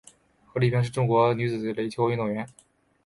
[0.55, 2.47] 何丽萍是一名中国女子垒球运动员。